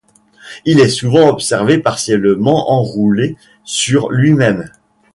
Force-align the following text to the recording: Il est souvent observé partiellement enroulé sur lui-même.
Il 0.65 0.79
est 0.79 0.89
souvent 0.89 1.29
observé 1.29 1.77
partiellement 1.77 2.71
enroulé 2.71 3.37
sur 3.63 4.09
lui-même. 4.09 4.67